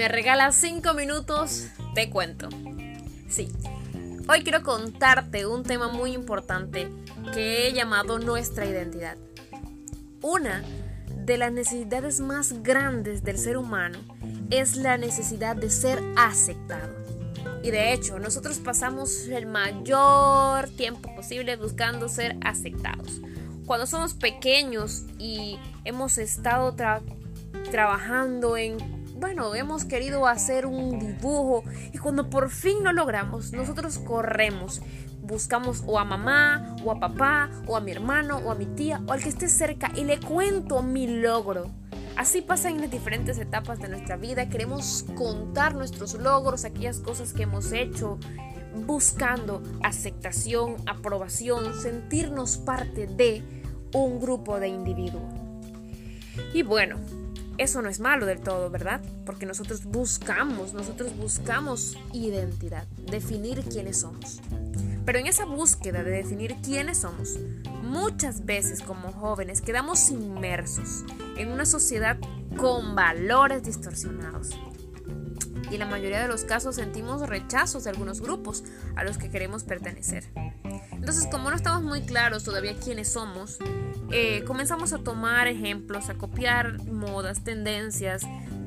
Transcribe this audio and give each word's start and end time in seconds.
me 0.00 0.08
regalas 0.08 0.56
5 0.56 0.94
minutos, 0.94 1.66
te 1.94 2.08
cuento. 2.08 2.48
Sí, 3.28 3.52
hoy 4.28 4.42
quiero 4.42 4.62
contarte 4.62 5.44
un 5.44 5.62
tema 5.62 5.88
muy 5.88 6.12
importante 6.12 6.88
que 7.34 7.68
he 7.68 7.74
llamado 7.74 8.18
nuestra 8.18 8.64
identidad. 8.64 9.18
Una 10.22 10.64
de 11.14 11.36
las 11.36 11.52
necesidades 11.52 12.18
más 12.20 12.62
grandes 12.62 13.24
del 13.24 13.36
ser 13.36 13.58
humano 13.58 13.98
es 14.48 14.76
la 14.76 14.96
necesidad 14.96 15.54
de 15.54 15.68
ser 15.68 16.02
aceptado. 16.16 16.94
Y 17.62 17.70
de 17.70 17.92
hecho, 17.92 18.18
nosotros 18.18 18.58
pasamos 18.58 19.28
el 19.28 19.44
mayor 19.44 20.70
tiempo 20.70 21.14
posible 21.14 21.56
buscando 21.56 22.08
ser 22.08 22.38
aceptados. 22.42 23.20
Cuando 23.66 23.86
somos 23.86 24.14
pequeños 24.14 25.04
y 25.18 25.58
hemos 25.84 26.16
estado 26.16 26.74
trabajando 27.70 28.56
en, 28.56 28.99
bueno, 29.20 29.54
hemos 29.54 29.84
querido 29.84 30.26
hacer 30.26 30.64
un 30.64 30.98
dibujo 30.98 31.62
y 31.92 31.98
cuando 31.98 32.30
por 32.30 32.48
fin 32.48 32.82
lo 32.82 32.92
logramos, 32.92 33.52
nosotros 33.52 33.98
corremos. 33.98 34.80
Buscamos 35.20 35.84
o 35.86 35.98
a 35.98 36.04
mamá, 36.04 36.74
o 36.82 36.90
a 36.90 36.98
papá, 36.98 37.50
o 37.66 37.76
a 37.76 37.80
mi 37.80 37.92
hermano, 37.92 38.38
o 38.38 38.50
a 38.50 38.54
mi 38.54 38.64
tía, 38.64 39.02
o 39.06 39.12
al 39.12 39.22
que 39.22 39.28
esté 39.28 39.48
cerca 39.48 39.92
y 39.94 40.04
le 40.04 40.18
cuento 40.18 40.82
mi 40.82 41.06
logro. 41.06 41.70
Así 42.16 42.40
pasa 42.40 42.70
en 42.70 42.80
las 42.80 42.90
diferentes 42.90 43.38
etapas 43.38 43.78
de 43.78 43.88
nuestra 43.88 44.16
vida. 44.16 44.48
Queremos 44.48 45.04
contar 45.14 45.74
nuestros 45.74 46.14
logros, 46.14 46.64
aquellas 46.64 46.98
cosas 46.98 47.34
que 47.34 47.42
hemos 47.42 47.72
hecho, 47.72 48.18
buscando 48.86 49.62
aceptación, 49.82 50.76
aprobación, 50.86 51.74
sentirnos 51.80 52.56
parte 52.56 53.06
de 53.06 53.44
un 53.92 54.18
grupo 54.18 54.58
de 54.58 54.68
individuos. 54.68 55.22
Y 56.54 56.62
bueno, 56.62 56.96
eso 57.60 57.82
no 57.82 57.90
es 57.90 58.00
malo 58.00 58.24
del 58.24 58.40
todo, 58.40 58.70
¿verdad? 58.70 59.02
Porque 59.26 59.44
nosotros 59.44 59.84
buscamos, 59.84 60.72
nosotros 60.72 61.14
buscamos 61.14 61.94
identidad, 62.14 62.86
definir 63.10 63.62
quiénes 63.64 64.00
somos. 64.00 64.40
Pero 65.04 65.18
en 65.18 65.26
esa 65.26 65.44
búsqueda 65.44 66.02
de 66.02 66.10
definir 66.10 66.56
quiénes 66.64 67.00
somos, 67.02 67.38
muchas 67.82 68.46
veces 68.46 68.80
como 68.80 69.12
jóvenes 69.12 69.60
quedamos 69.60 70.10
inmersos 70.10 71.04
en 71.36 71.52
una 71.52 71.66
sociedad 71.66 72.16
con 72.56 72.94
valores 72.94 73.62
distorsionados. 73.62 74.56
Y 75.70 75.78
la 75.78 75.86
mayoría 75.86 76.20
de 76.20 76.28
los 76.28 76.44
casos 76.44 76.76
sentimos 76.76 77.28
rechazos 77.28 77.84
de 77.84 77.90
algunos 77.90 78.20
grupos 78.20 78.64
a 78.96 79.04
los 79.04 79.18
que 79.18 79.30
queremos 79.30 79.64
pertenecer. 79.64 80.24
Entonces, 80.92 81.26
como 81.30 81.50
no 81.50 81.56
estamos 81.56 81.82
muy 81.82 82.02
claros 82.02 82.44
todavía 82.44 82.76
quiénes 82.76 83.12
somos, 83.12 83.58
eh, 84.10 84.44
comenzamos 84.46 84.92
a 84.92 84.98
tomar 84.98 85.46
ejemplos, 85.46 86.08
a 86.08 86.14
copiar 86.14 86.84
modas, 86.84 87.44
tendencias, 87.44 88.22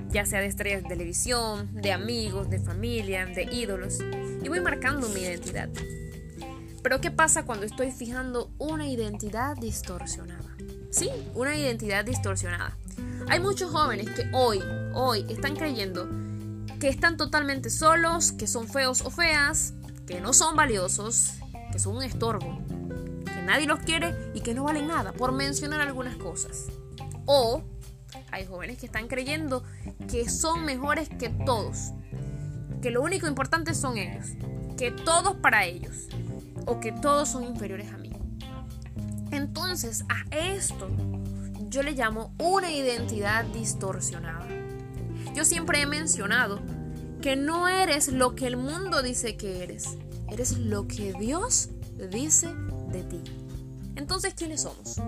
ya 0.09 0.25
sea 0.25 0.39
de 0.39 0.47
estrellas 0.47 0.83
de 0.83 0.89
televisión, 0.89 1.69
de 1.73 1.91
amigos, 1.91 2.49
de 2.49 2.59
familia, 2.59 3.25
de 3.25 3.43
ídolos, 3.43 3.99
y 4.41 4.47
voy 4.47 4.61
marcando 4.61 5.09
mi 5.09 5.21
identidad. 5.21 5.69
Pero 6.81 7.01
¿qué 7.01 7.11
pasa 7.11 7.45
cuando 7.45 7.65
estoy 7.65 7.91
fijando 7.91 8.51
una 8.57 8.87
identidad 8.87 9.55
distorsionada? 9.57 10.55
Sí, 10.91 11.09
una 11.33 11.55
identidad 11.55 12.05
distorsionada. 12.05 12.77
Hay 13.29 13.39
muchos 13.39 13.71
jóvenes 13.71 14.09
que 14.09 14.29
hoy, 14.33 14.61
hoy 14.93 15.25
están 15.29 15.55
creyendo 15.55 16.07
que 16.83 16.89
están 16.89 17.15
totalmente 17.15 17.69
solos, 17.69 18.33
que 18.33 18.45
son 18.45 18.67
feos 18.67 19.03
o 19.05 19.09
feas, 19.09 19.73
que 20.05 20.19
no 20.19 20.33
son 20.33 20.57
valiosos, 20.57 21.35
que 21.71 21.79
son 21.79 21.95
un 21.95 22.03
estorbo, 22.03 22.59
que 23.23 23.41
nadie 23.41 23.67
los 23.67 23.79
quiere 23.79 24.13
y 24.33 24.41
que 24.41 24.53
no 24.53 24.65
valen 24.65 24.87
nada, 24.87 25.13
por 25.13 25.31
mencionar 25.31 25.79
algunas 25.79 26.17
cosas. 26.17 26.65
O 27.25 27.63
hay 28.31 28.45
jóvenes 28.45 28.79
que 28.79 28.85
están 28.85 29.07
creyendo 29.07 29.63
que 30.11 30.27
son 30.27 30.65
mejores 30.65 31.07
que 31.07 31.29
todos, 31.29 31.93
que 32.81 32.91
lo 32.91 33.01
único 33.01 33.27
importante 33.27 33.75
son 33.75 33.97
ellos, 33.97 34.31
que 34.77 34.91
todos 34.91 35.37
para 35.37 35.63
ellos, 35.63 36.09
o 36.65 36.81
que 36.81 36.91
todos 36.91 37.29
son 37.29 37.45
inferiores 37.45 37.93
a 37.93 37.97
mí. 37.97 38.11
Entonces, 39.31 40.03
a 40.09 40.35
esto 40.35 40.89
yo 41.69 41.81
le 41.81 41.93
llamo 41.93 42.35
una 42.39 42.69
identidad 42.73 43.45
distorsionada. 43.45 44.62
Yo 45.35 45.45
siempre 45.45 45.81
he 45.81 45.85
mencionado 45.85 46.59
que 47.21 47.35
no 47.35 47.67
eres 47.67 48.09
lo 48.09 48.35
que 48.35 48.47
el 48.47 48.57
mundo 48.57 49.01
dice 49.01 49.37
que 49.37 49.63
eres, 49.63 49.97
eres 50.29 50.57
lo 50.57 50.87
que 50.87 51.13
Dios 51.13 51.69
dice 52.11 52.53
de 52.91 53.03
ti. 53.03 53.21
Entonces, 53.95 54.33
¿quiénes 54.33 54.61
somos? 54.61 55.01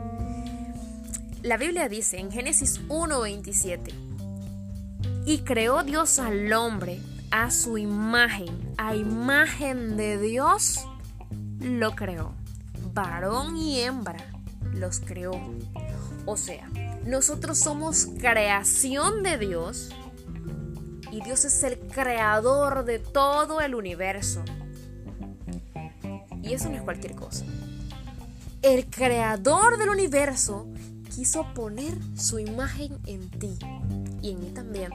La 1.41 1.57
Biblia 1.57 1.89
dice 1.89 2.19
en 2.19 2.31
Génesis 2.31 2.81
1:27, 2.87 3.93
y 5.25 5.39
creó 5.39 5.83
Dios 5.83 6.19
al 6.19 6.51
hombre 6.53 6.99
a 7.31 7.51
su 7.51 7.77
imagen, 7.77 8.73
a 8.77 8.95
imagen 8.95 9.97
de 9.97 10.19
Dios 10.19 10.79
lo 11.59 11.95
creó. 11.95 12.33
Varón 12.93 13.57
y 13.57 13.81
hembra 13.81 14.25
los 14.73 14.99
creó. 14.99 15.33
O 16.25 16.37
sea, 16.37 16.69
nosotros 17.05 17.59
somos 17.59 18.07
creación 18.19 19.21
de 19.21 19.37
Dios 19.37 19.89
y 21.15 21.21
Dios 21.21 21.45
es 21.45 21.63
el 21.63 21.77
creador 21.79 22.83
de 22.83 22.99
todo 22.99 23.61
el 23.61 23.75
universo. 23.75 24.43
Y 26.41 26.53
eso 26.53 26.69
no 26.69 26.75
es 26.75 26.81
cualquier 26.81 27.15
cosa. 27.15 27.45
El 28.61 28.85
creador 28.87 29.77
del 29.77 29.89
universo 29.89 30.67
quiso 31.15 31.53
poner 31.53 31.93
su 32.17 32.39
imagen 32.39 32.97
en 33.05 33.29
ti 33.29 33.57
y 34.21 34.31
en 34.31 34.39
mí 34.39 34.49
también. 34.51 34.91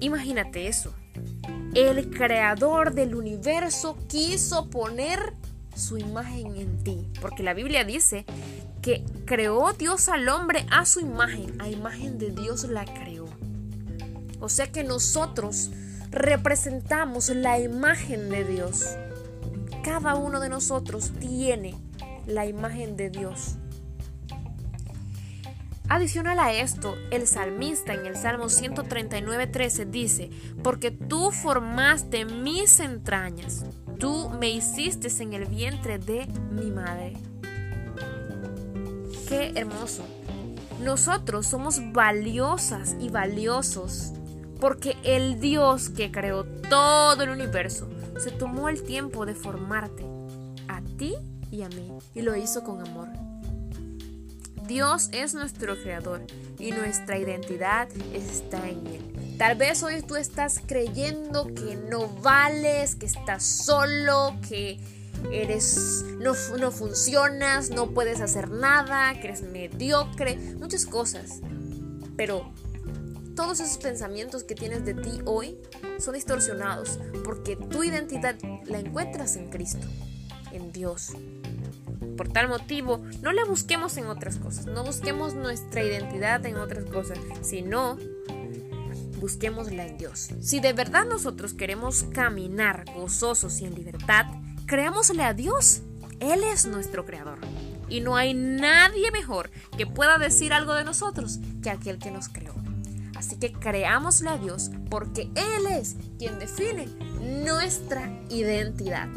Imagínate 0.00 0.66
eso 0.68 0.94
el 1.74 2.10
creador 2.10 2.94
del 2.94 3.14
universo 3.14 3.96
quiso 4.08 4.68
poner 4.70 5.34
su 5.74 5.98
imagen 5.98 6.56
en 6.56 6.82
ti. 6.82 7.06
Porque 7.20 7.42
la 7.42 7.54
Biblia 7.54 7.84
dice 7.84 8.24
que 8.82 9.04
creó 9.24 9.72
Dios 9.72 10.08
al 10.08 10.28
hombre 10.28 10.66
a 10.70 10.84
su 10.84 11.00
imagen, 11.00 11.60
a 11.60 11.68
imagen 11.68 12.18
de 12.18 12.30
Dios 12.30 12.64
la 12.64 12.84
creó. 12.84 13.26
O 14.40 14.48
sea 14.48 14.72
que 14.72 14.84
nosotros 14.84 15.70
representamos 16.10 17.28
la 17.28 17.60
imagen 17.60 18.28
de 18.30 18.44
Dios. 18.44 18.96
Cada 19.84 20.14
uno 20.14 20.40
de 20.40 20.48
nosotros 20.48 21.12
tiene 21.20 21.74
la 22.26 22.46
imagen 22.46 22.96
de 22.96 23.10
Dios. 23.10 23.56
Adicional 25.88 26.38
a 26.38 26.52
esto, 26.52 26.94
el 27.10 27.26
salmista 27.26 27.94
en 27.94 28.06
el 28.06 28.16
Salmo 28.16 28.44
139.13 28.44 29.86
dice, 29.86 30.30
porque 30.62 30.92
tú 30.92 31.32
formaste 31.32 32.24
mis 32.24 32.78
entrañas, 32.78 33.64
tú 33.98 34.30
me 34.30 34.50
hiciste 34.50 35.08
en 35.20 35.32
el 35.32 35.46
vientre 35.46 35.98
de 35.98 36.28
mi 36.52 36.70
madre. 36.70 37.14
Qué 39.28 39.52
hermoso. 39.56 40.04
Nosotros 40.80 41.48
somos 41.48 41.80
valiosas 41.92 42.94
y 43.00 43.08
valiosos 43.08 44.12
porque 44.60 44.96
el 45.02 45.40
Dios 45.40 45.88
que 45.88 46.12
creó 46.12 46.44
todo 46.44 47.22
el 47.22 47.30
universo 47.30 47.88
se 48.18 48.30
tomó 48.30 48.68
el 48.68 48.82
tiempo 48.82 49.26
de 49.26 49.34
formarte 49.34 50.04
a 50.68 50.82
ti 50.98 51.14
y 51.50 51.62
a 51.62 51.68
mí 51.68 51.98
y 52.14 52.22
lo 52.22 52.36
hizo 52.36 52.62
con 52.62 52.86
amor. 52.86 53.08
Dios 54.66 55.08
es 55.12 55.34
nuestro 55.34 55.76
creador 55.82 56.20
y 56.58 56.70
nuestra 56.70 57.18
identidad 57.18 57.88
está 58.14 58.68
en 58.68 58.86
Él. 58.86 59.36
Tal 59.36 59.56
vez 59.56 59.82
hoy 59.82 60.02
tú 60.02 60.16
estás 60.16 60.60
creyendo 60.64 61.46
que 61.46 61.76
no 61.90 62.06
vales, 62.22 62.94
que 62.94 63.06
estás 63.06 63.42
solo, 63.42 64.36
que 64.48 64.78
eres 65.32 66.04
no, 66.18 66.34
no 66.58 66.70
funcionas, 66.70 67.70
no 67.70 67.90
puedes 67.90 68.20
hacer 68.20 68.50
nada, 68.50 69.14
que 69.14 69.28
eres 69.28 69.42
mediocre, 69.42 70.36
muchas 70.58 70.86
cosas. 70.86 71.40
Pero 72.16 72.52
todos 73.40 73.60
esos 73.60 73.78
pensamientos 73.78 74.44
que 74.44 74.54
tienes 74.54 74.84
de 74.84 74.92
ti 74.92 75.22
hoy 75.24 75.56
son 75.98 76.12
distorsionados 76.12 76.98
porque 77.24 77.56
tu 77.56 77.82
identidad 77.82 78.36
la 78.66 78.80
encuentras 78.80 79.36
en 79.36 79.48
Cristo, 79.48 79.86
en 80.52 80.72
Dios. 80.72 81.12
Por 82.18 82.28
tal 82.28 82.48
motivo, 82.48 83.02
no 83.22 83.32
la 83.32 83.46
busquemos 83.46 83.96
en 83.96 84.08
otras 84.08 84.36
cosas, 84.36 84.66
no 84.66 84.84
busquemos 84.84 85.32
nuestra 85.32 85.82
identidad 85.82 86.44
en 86.44 86.58
otras 86.58 86.84
cosas, 86.84 87.18
sino 87.40 87.96
busquémosla 89.20 89.86
en 89.86 89.96
Dios. 89.96 90.28
Si 90.42 90.60
de 90.60 90.74
verdad 90.74 91.06
nosotros 91.06 91.54
queremos 91.54 92.04
caminar 92.12 92.84
gozosos 92.94 93.58
y 93.62 93.64
en 93.64 93.74
libertad, 93.74 94.26
creámosle 94.66 95.22
a 95.22 95.32
Dios. 95.32 95.80
Él 96.20 96.44
es 96.44 96.66
nuestro 96.66 97.06
creador. 97.06 97.38
Y 97.88 98.02
no 98.02 98.16
hay 98.16 98.34
nadie 98.34 99.10
mejor 99.10 99.50
que 99.78 99.86
pueda 99.86 100.18
decir 100.18 100.52
algo 100.52 100.74
de 100.74 100.84
nosotros 100.84 101.38
que 101.62 101.70
aquel 101.70 101.98
que 101.98 102.10
nos 102.10 102.28
creó. 102.28 102.59
Así 103.20 103.36
que 103.36 103.52
creámosle 103.52 104.30
a 104.30 104.38
Dios 104.38 104.70
porque 104.88 105.30
Él 105.34 105.66
es 105.66 105.96
quien 106.18 106.38
define 106.38 106.86
nuestra 107.44 108.10
identidad. 108.30 109.10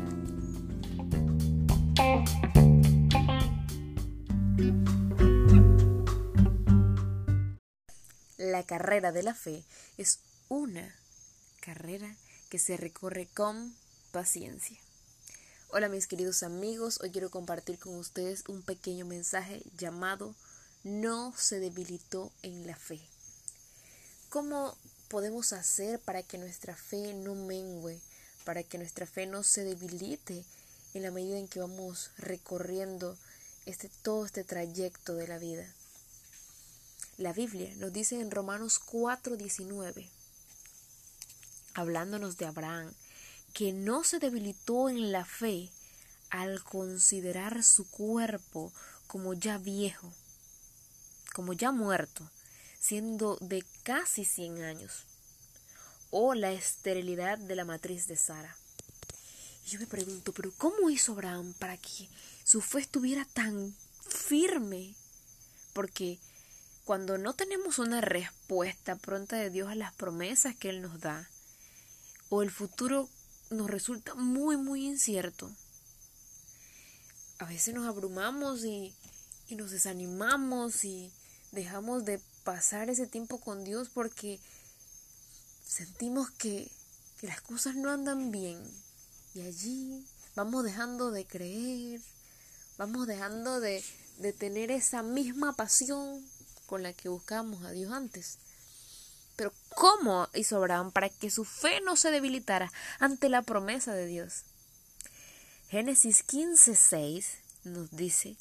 la 8.37 8.63
carrera 8.63 9.13
de 9.13 9.23
la 9.23 9.33
fe 9.33 9.63
es 9.97 10.19
una 10.49 10.93
carrera 11.61 12.13
que 12.49 12.59
se 12.59 12.75
recorre 12.75 13.29
con 13.33 13.73
paciencia. 14.11 14.77
Hola 15.69 15.87
mis 15.87 16.07
queridos 16.07 16.43
amigos, 16.43 16.99
hoy 17.01 17.11
quiero 17.11 17.31
compartir 17.31 17.79
con 17.79 17.95
ustedes 17.95 18.43
un 18.49 18.63
pequeño 18.63 19.05
mensaje 19.05 19.63
llamado 19.77 20.35
No 20.83 21.33
se 21.37 21.61
debilitó 21.61 22.33
en 22.41 22.67
la 22.67 22.75
fe. 22.75 22.99
¿Cómo 24.33 24.75
podemos 25.09 25.53
hacer 25.53 25.99
para 25.99 26.23
que 26.23 26.39
nuestra 26.39 26.75
fe 26.75 27.13
no 27.13 27.35
mengue, 27.35 28.01
para 28.45 28.63
que 28.63 28.79
nuestra 28.79 29.05
fe 29.05 29.27
no 29.27 29.43
se 29.43 29.63
debilite 29.63 30.43
en 30.95 31.03
la 31.03 31.11
medida 31.11 31.37
en 31.37 31.47
que 31.47 31.59
vamos 31.59 32.09
recorriendo 32.17 33.15
este, 33.67 33.91
todo 34.01 34.25
este 34.25 34.43
trayecto 34.43 35.13
de 35.13 35.27
la 35.27 35.37
vida? 35.37 35.71
La 37.19 37.31
Biblia 37.31 37.71
nos 37.75 37.93
dice 37.93 38.19
en 38.19 38.31
Romanos 38.31 38.79
4:19, 38.79 40.09
hablándonos 41.75 42.35
de 42.37 42.47
Abraham, 42.47 42.91
que 43.53 43.71
no 43.71 44.03
se 44.03 44.17
debilitó 44.17 44.89
en 44.89 45.11
la 45.11 45.25
fe 45.25 45.69
al 46.31 46.63
considerar 46.63 47.63
su 47.63 47.87
cuerpo 47.87 48.73
como 49.05 49.35
ya 49.35 49.59
viejo, 49.59 50.11
como 51.35 51.53
ya 51.53 51.71
muerto, 51.71 52.27
siendo 52.83 53.37
de 53.39 53.63
casi 53.83 54.25
100 54.25 54.61
años, 54.61 55.05
o 56.11 56.33
la 56.33 56.51
esterilidad 56.51 57.37
de 57.37 57.55
la 57.55 57.63
matriz 57.63 58.07
de 58.07 58.17
Sara. 58.17 58.57
Y 59.65 59.69
yo 59.69 59.79
me 59.79 59.87
pregunto, 59.87 60.33
pero 60.33 60.51
¿cómo 60.57 60.89
hizo 60.89 61.13
Abraham 61.13 61.53
para 61.59 61.77
que 61.77 62.09
su 62.43 62.59
fe 62.59 62.79
estuviera 62.79 63.23
tan 63.23 63.73
firme? 64.09 64.95
Porque 65.71 66.19
cuando 66.83 67.17
no 67.17 67.33
tenemos 67.33 67.79
una 67.79 68.01
respuesta 68.01 68.97
pronta 68.97 69.37
de 69.37 69.49
Dios 69.49 69.69
a 69.69 69.75
las 69.75 69.93
promesas 69.93 70.53
que 70.53 70.69
Él 70.69 70.81
nos 70.81 70.99
da, 70.99 71.29
o 72.27 72.41
el 72.41 72.51
futuro 72.51 73.07
nos 73.49 73.71
resulta 73.71 74.13
muy, 74.13 74.57
muy 74.57 74.85
incierto. 74.85 75.49
A 77.39 77.45
veces 77.45 77.73
nos 77.73 77.87
abrumamos 77.87 78.65
y, 78.65 78.93
y 79.47 79.55
nos 79.55 79.71
desanimamos 79.71 80.83
y 80.83 81.13
dejamos 81.53 82.03
de 82.03 82.19
pasar 82.43 82.89
ese 82.89 83.07
tiempo 83.07 83.39
con 83.39 83.63
Dios 83.63 83.89
porque 83.89 84.39
sentimos 85.65 86.29
que, 86.31 86.71
que 87.19 87.27
las 87.27 87.41
cosas 87.41 87.75
no 87.75 87.89
andan 87.89 88.31
bien. 88.31 88.59
Y 89.33 89.41
allí 89.41 90.05
vamos 90.35 90.63
dejando 90.63 91.11
de 91.11 91.25
creer, 91.25 92.01
vamos 92.77 93.07
dejando 93.07 93.59
de, 93.59 93.83
de 94.17 94.33
tener 94.33 94.71
esa 94.71 95.01
misma 95.03 95.53
pasión 95.53 96.23
con 96.65 96.83
la 96.83 96.93
que 96.93 97.09
buscamos 97.09 97.63
a 97.65 97.71
Dios 97.71 97.91
antes. 97.91 98.37
Pero 99.35 99.51
¿cómo 99.75 100.29
hizo 100.33 100.57
Abraham 100.57 100.91
para 100.91 101.09
que 101.09 101.31
su 101.31 101.45
fe 101.45 101.81
no 101.81 101.95
se 101.95 102.11
debilitara 102.11 102.71
ante 102.99 103.29
la 103.29 103.41
promesa 103.41 103.93
de 103.93 104.05
Dios? 104.05 104.43
Génesis 105.69 106.23
15:6 106.27 107.25
nos 107.63 107.89
dice 107.91 108.35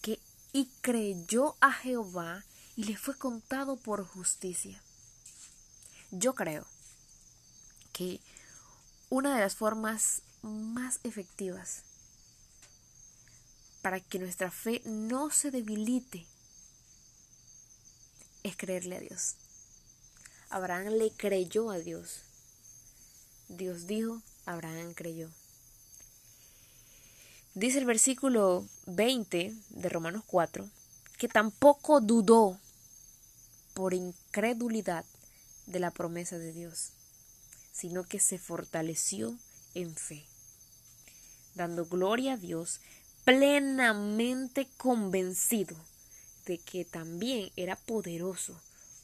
que 0.00 0.18
y 0.52 0.68
creyó 0.80 1.54
a 1.60 1.72
Jehová 1.72 2.44
y 2.76 2.84
le 2.84 2.96
fue 2.96 3.16
contado 3.16 3.76
por 3.76 4.06
justicia. 4.06 4.80
Yo 6.10 6.34
creo 6.34 6.66
que 7.92 8.20
una 9.10 9.34
de 9.34 9.40
las 9.40 9.56
formas 9.56 10.22
más 10.42 11.00
efectivas 11.04 11.82
para 13.82 14.00
que 14.00 14.18
nuestra 14.18 14.50
fe 14.50 14.80
no 14.84 15.30
se 15.30 15.50
debilite 15.50 16.26
es 18.42 18.56
creerle 18.56 18.96
a 18.96 19.00
Dios. 19.00 19.36
Abraham 20.50 20.94
le 20.94 21.10
creyó 21.10 21.70
a 21.70 21.78
Dios. 21.78 22.22
Dios 23.48 23.86
dijo, 23.86 24.22
Abraham 24.46 24.94
creyó. 24.94 25.30
Dice 27.54 27.78
el 27.78 27.84
versículo 27.84 28.66
20 28.86 29.54
de 29.70 29.88
Romanos 29.88 30.24
4 30.26 30.68
que 31.22 31.28
tampoco 31.28 32.00
dudó 32.00 32.58
por 33.74 33.94
incredulidad 33.94 35.04
de 35.66 35.78
la 35.78 35.92
promesa 35.92 36.36
de 36.36 36.52
Dios, 36.52 36.90
sino 37.70 38.02
que 38.02 38.18
se 38.18 38.40
fortaleció 38.40 39.38
en 39.74 39.94
fe, 39.94 40.24
dando 41.54 41.84
gloria 41.86 42.32
a 42.32 42.36
Dios, 42.38 42.80
plenamente 43.24 44.66
convencido 44.76 45.76
de 46.44 46.58
que 46.58 46.84
también 46.84 47.52
era 47.54 47.76
poderoso 47.76 48.60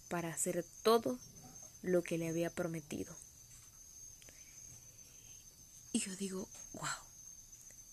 para 0.08 0.30
hacer 0.30 0.66
todo 0.82 1.20
lo 1.82 2.02
que 2.02 2.18
le 2.18 2.28
había 2.28 2.50
prometido. 2.50 3.14
Y 5.92 6.00
yo 6.00 6.16
digo, 6.16 6.48
wow. 6.72 6.88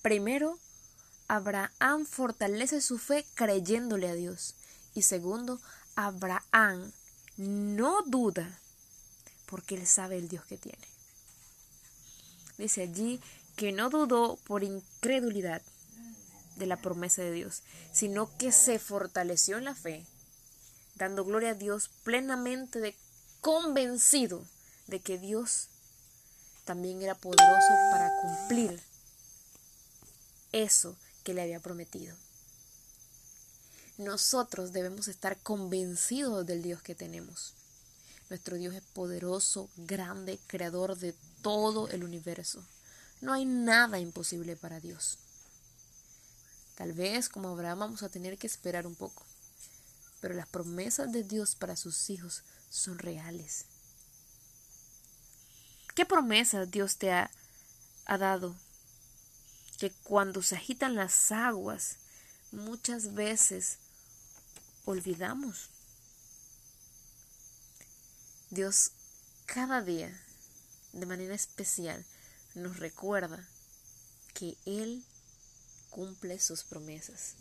Primero, 0.02 0.58
Abraham 1.28 2.06
fortalece 2.06 2.82
su 2.82 2.98
fe 2.98 3.26
creyéndole 3.34 4.10
a 4.10 4.16
Dios. 4.16 4.56
Y 4.94 5.02
segundo, 5.02 5.60
Abraham 5.96 6.92
no 7.38 8.02
duda 8.04 8.60
porque 9.46 9.76
él 9.76 9.88
sabe 9.88 10.18
el 10.18 10.28
Dios 10.28 10.46
que 10.46 10.58
tiene. 10.58 10.88
Dice 12.58 12.84
allí 12.84 13.22
que 13.56 13.72
no 13.72 13.90
dudó 13.90 14.38
por 14.48 14.64
incredulidad 14.64 15.62
de 16.56 16.66
la 16.66 16.78
promesa 16.78 17.22
de 17.22 17.32
Dios, 17.32 17.64
sino 17.92 18.36
que 18.38 18.52
se 18.52 18.80
fortaleció 18.80 19.58
en 19.58 19.66
la 19.66 19.76
fe, 19.76 20.06
dando 20.96 21.26
gloria 21.26 21.52
a 21.52 21.56
Dios 21.56 21.90
plenamente 22.04 22.80
de 22.80 22.96
convencido 23.42 24.44
de 24.88 25.00
que 25.00 25.18
Dios 25.18 25.68
también 26.64 27.02
era 27.02 27.16
poderoso 27.16 27.74
para 27.92 28.10
cumplir 28.22 28.82
eso 30.52 30.96
que 31.26 31.34
le 31.34 31.42
había 31.42 31.60
prometido. 31.60 32.16
Nosotros 33.98 34.72
debemos 34.72 35.08
estar 35.08 35.38
convencidos 35.40 36.46
del 36.46 36.62
Dios 36.62 36.82
que 36.82 36.96
tenemos. 36.96 37.54
Nuestro 38.30 38.58
Dios 38.58 38.76
es 38.76 38.82
poderoso, 38.82 39.70
grande, 39.76 40.40
creador 40.48 40.98
de 40.98 41.14
todo 41.42 41.90
el 41.90 42.04
universo. 42.04 42.64
No 43.22 43.34
hay 43.34 43.46
nada 43.46 44.00
imposible 44.00 44.56
para 44.56 44.80
Dios. 44.80 45.18
Tal 46.76 46.94
vez 46.94 47.28
como 47.28 47.50
Abraham 47.50 47.80
vamos 47.80 48.04
a 48.04 48.10
tener 48.10 48.38
que 48.38 48.48
esperar 48.48 48.86
un 48.86 48.96
poco, 48.96 49.26
pero 50.22 50.36
las 50.36 50.48
promesas 50.48 51.12
de 51.12 51.24
Dios 51.24 51.56
para 51.56 51.76
sus 51.76 52.10
hijos 52.10 52.44
son 52.70 53.00
reales. 53.00 53.66
¿Qué 55.96 56.06
promesa 56.06 56.66
Dios 56.66 56.98
te 56.98 57.12
ha 57.12 57.32
dado? 58.06 58.56
Que 59.78 59.92
cuando 60.04 60.42
se 60.42 60.56
agitan 60.56 60.96
las 60.96 61.32
aguas, 61.32 61.98
muchas 62.52 63.14
veces 63.14 63.78
olvidamos. 64.86 65.70
Dios 68.50 68.92
cada 69.46 69.82
día, 69.82 70.12
de 70.94 71.06
manera 71.06 71.36
especial, 71.36 72.06
nos 72.56 72.80
recuerda 72.80 73.48
que 74.34 74.58
Él 74.66 75.04
cumple 75.90 76.40
sus 76.40 76.64
promesas. 76.64 77.36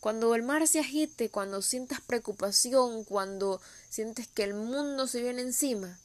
Cuando 0.00 0.34
el 0.34 0.42
mar 0.42 0.66
se 0.68 0.80
agite, 0.80 1.30
cuando 1.30 1.62
sientas 1.62 2.00
preocupación, 2.00 3.04
cuando 3.04 3.60
sientes 3.88 4.28
que 4.28 4.44
el 4.44 4.54
mundo 4.54 5.06
se 5.06 5.22
viene 5.22 5.42
encima, 5.42 5.98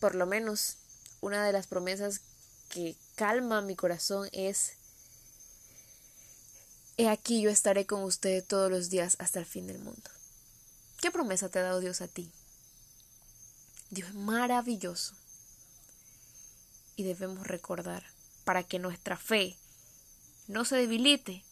por 0.00 0.14
lo 0.14 0.26
menos 0.26 0.76
una 1.20 1.44
de 1.44 1.52
las 1.52 1.66
promesas 1.66 2.20
que 2.68 2.96
calma 3.14 3.60
mi 3.60 3.76
corazón 3.76 4.28
es, 4.32 4.72
he 6.96 7.08
aquí 7.08 7.40
yo 7.40 7.50
estaré 7.50 7.86
con 7.86 8.02
usted 8.02 8.44
todos 8.44 8.70
los 8.70 8.90
días 8.90 9.16
hasta 9.18 9.38
el 9.38 9.46
fin 9.46 9.66
del 9.66 9.78
mundo. 9.78 10.10
¿Qué 11.00 11.10
promesa 11.10 11.48
te 11.48 11.58
ha 11.58 11.62
dado 11.62 11.80
Dios 11.80 12.00
a 12.00 12.08
ti? 12.08 12.30
Dios 13.90 14.08
es 14.08 14.14
maravilloso. 14.14 15.14
Y 16.96 17.04
debemos 17.04 17.46
recordar, 17.46 18.04
para 18.44 18.64
que 18.64 18.78
nuestra 18.78 19.16
fe 19.16 19.56
no 20.48 20.64
se 20.64 20.76
debilite, 20.76 21.44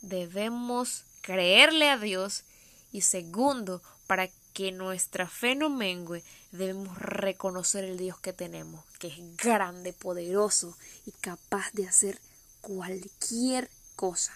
debemos 0.00 1.04
creerle 1.20 1.90
a 1.90 1.98
Dios 1.98 2.44
y 2.92 3.02
segundo, 3.02 3.82
para 4.06 4.28
que 4.52 4.72
nuestra 4.72 5.28
fe 5.28 5.54
no 5.54 5.70
mengue, 5.70 6.22
debemos 6.52 6.98
reconocer 6.98 7.84
el 7.84 7.96
Dios 7.96 8.18
que 8.18 8.32
tenemos, 8.32 8.84
que 8.98 9.08
es 9.08 9.36
grande, 9.36 9.92
poderoso 9.92 10.76
y 11.06 11.12
capaz 11.12 11.72
de 11.72 11.86
hacer 11.86 12.18
cualquier 12.60 13.70
cosa. 13.96 14.32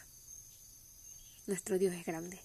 Nuestro 1.47 1.79
Dios 1.79 1.95
es 1.95 2.07
grande. 2.07 2.41